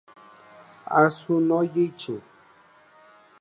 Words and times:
Asu 0.99 1.33
no 1.47 1.59
Yoichi! 1.73 2.15